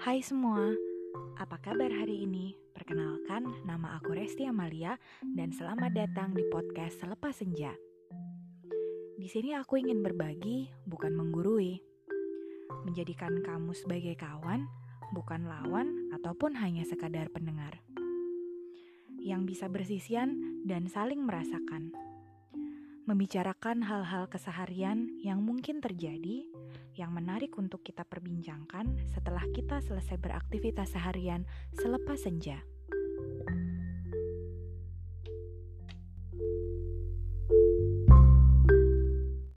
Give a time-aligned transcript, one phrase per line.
[0.00, 0.72] Hai semua,
[1.36, 2.56] apa kabar hari ini?
[2.72, 4.96] Perkenalkan, nama aku Resti Amalia
[5.36, 7.76] dan selamat datang di podcast Selepas Senja.
[9.20, 11.84] Di sini aku ingin berbagi, bukan menggurui.
[12.88, 14.64] Menjadikan kamu sebagai kawan,
[15.12, 17.76] bukan lawan ataupun hanya sekadar pendengar.
[19.20, 21.92] Yang bisa bersisian dan saling merasakan
[23.10, 26.46] membicarakan hal-hal keseharian yang mungkin terjadi,
[26.94, 31.42] yang menarik untuk kita perbincangkan setelah kita selesai beraktivitas seharian
[31.74, 32.62] selepas senja.